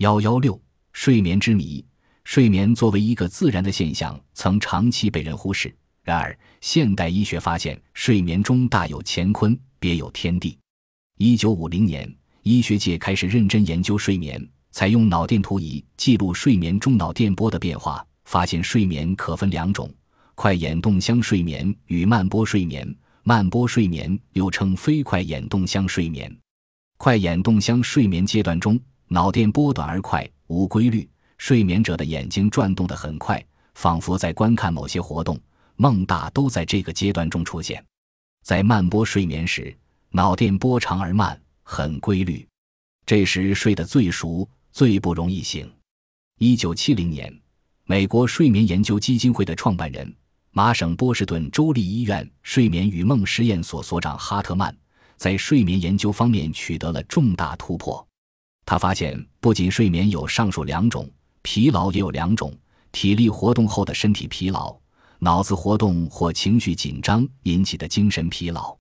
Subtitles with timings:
[0.00, 0.58] 幺幺六
[0.94, 1.84] 睡眠之谜。
[2.24, 5.74] 睡眠作为一个自然的现象，曾长期被人忽视。
[6.02, 10.58] 然而，现代医学发现，睡眠中大有乾坤，别有天地。
[11.18, 12.10] 一九五零年，
[12.44, 19.92] 医学界开始认真研究睡眠，采用脑电图仪记录睡眠中脑电波的变化，发现睡眠可分两种：
[20.34, 22.96] 快眼动箱睡眠与慢波睡眠。
[23.22, 26.34] 慢波睡眠又称非快眼动箱睡眠。
[26.96, 28.80] 快眼动箱睡眠阶段中，
[29.12, 31.08] 脑电波短而快，无规律。
[31.36, 35.36] 睡眠者的眼睛转动得很快，仿佛在观看某些活动。
[35.74, 37.84] 梦大都在这个阶段中出现。
[38.44, 39.76] 在慢波睡眠时，
[40.10, 42.46] 脑电波长而慢，很规律。
[43.04, 45.68] 这时睡得最熟，最不容易醒。
[46.38, 47.36] 一九七零年，
[47.86, 50.14] 美国睡眠研究基金会的创办人、
[50.52, 54.72] 麻省波士顿州立医院睡眠与梦实验所所长哈特曼，
[55.16, 58.06] 在睡眠研究方面取得了重大突破。
[58.70, 61.10] 他发现，不仅睡眠有上述两种。
[61.42, 62.56] 疲劳也有两种：
[62.92, 64.72] 体力活动后的身体疲劳，
[65.18, 68.78] 脑子活动或情绪紧张引起的精神疲劳。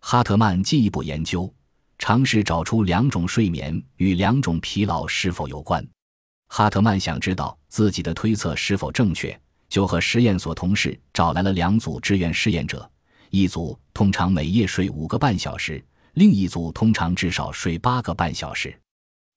[0.00, 1.52] 哈特曼进一步研究，
[1.98, 5.86] 尝试找出两种睡眠与两种疲劳是否有关。
[6.48, 12.90] 哈特曼想知道自己的推测是否正确，就和实验所同事找来了两组志愿试验者，
[13.28, 15.84] 一组通常每夜睡五个半小时，
[16.14, 18.74] 另一组通常至少睡八个半小时。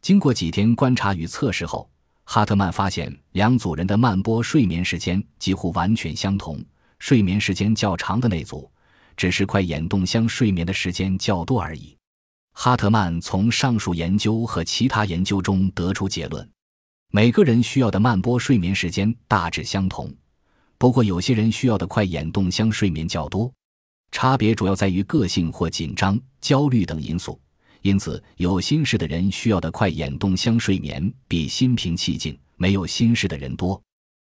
[0.02, 1.90] 经过几天观察与测试后。
[2.32, 6.64] 哈特曼发现，两组人的慢波睡眠时间几乎完全相同。
[7.00, 8.70] 睡眠时间较长的那组，
[9.18, 11.98] 只是快眼动箱睡眠的时间较多而已。
[12.54, 16.48] 哈特曼从上述研究和其他研究中得出结论：
[17.12, 20.14] 每个人需要的慢波睡眠时间大致相同，
[20.78, 23.52] 不过有些人需要的快眼动箱睡眠较多。
[24.12, 27.40] 差别主要在于个性或紧张、焦虑等因素。
[27.82, 33.82] 因此，有心事的人需要的快眼动箱睡眠比心平气静、没有心事的人多。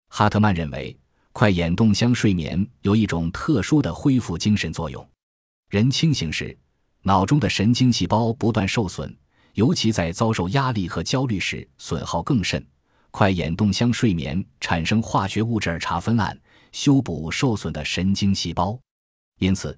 [0.10, 0.96] 哈特曼认为，
[1.32, 5.08] 快眼动箱睡眠有一种特殊的恢复精神作用。
[5.70, 6.56] 人清醒时，
[7.02, 9.16] 脑中的神经细胞不断受损，
[9.54, 12.64] 尤其在遭受压力和焦虑时，损耗更甚。
[13.12, 16.40] 快眼动箱睡眠产生化学物质儿茶酚胺，
[16.72, 18.80] 修补受损的神经细胞。
[19.40, 19.76] 因此，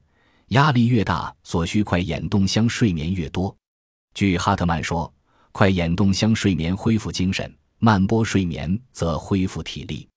[0.49, 3.55] 压力越大，所需快眼动箱睡眠越多。
[4.13, 5.11] 据哈特曼说，
[5.51, 10.07] 快眼动箱睡眠恢复精神，慢波睡眠则恢复体力。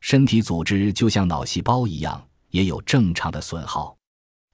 [0.00, 3.96] 身体组织就像脑细胞一样，也有正常的损耗。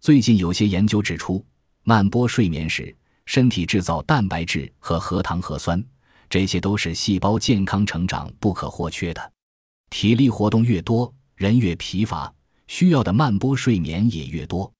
[0.00, 1.44] 最近有些研究指出，
[1.84, 2.94] 慢波睡眠时，
[3.26, 5.82] 身体制造蛋白质和核糖核酸，
[6.28, 9.32] 这些都是细胞健康成长不可或缺的。
[9.90, 12.32] 体力活动越多，人越疲乏，
[12.68, 14.72] 需要的慢波睡眠也越多。